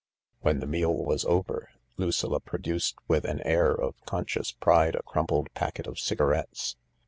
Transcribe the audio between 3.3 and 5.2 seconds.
air of conscious pride a